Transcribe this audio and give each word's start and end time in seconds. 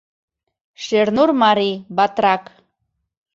Шернур 0.83 1.29
марий, 1.41 1.75
батрак. 1.97 2.43